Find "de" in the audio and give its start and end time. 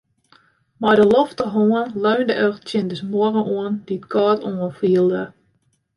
0.99-1.03, 2.89-2.97